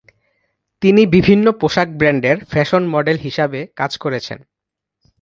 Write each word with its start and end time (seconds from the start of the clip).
তিনি 0.81 1.01
বিভিন্ন 1.05 1.45
পোশাক 1.51 1.87
ব্র্যান্ডের 1.97 2.37
ফ্যাশন 2.45 2.83
মডেল 2.87 3.17
হিসাবে 3.17 3.59
কাজ 3.75 3.91
করেছেন। 3.97 4.39